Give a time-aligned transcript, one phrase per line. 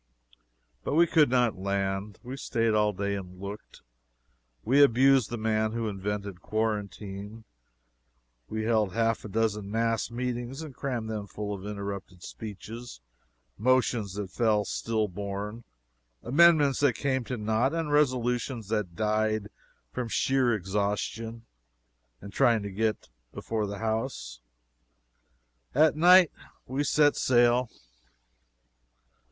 [0.83, 2.17] But we could not land.
[2.23, 3.83] We staid all day and looked,
[4.63, 7.43] we abused the man who invented quarantine,
[8.49, 12.99] we held half a dozen mass meetings and crammed them full of interrupted speeches,
[13.59, 15.65] motions that fell still born,
[16.23, 19.49] amendments that came to nought and resolutions that died
[19.91, 21.45] from sheer exhaustion
[22.23, 24.39] in trying to get before the house.
[25.75, 26.31] At night
[26.65, 27.69] we set sail.